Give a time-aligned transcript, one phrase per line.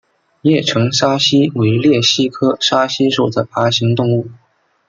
[0.41, 4.31] 叶城沙蜥为鬣蜥科沙蜥属的爬行动物。